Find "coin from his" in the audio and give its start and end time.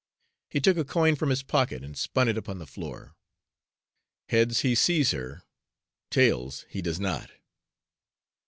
0.83-1.43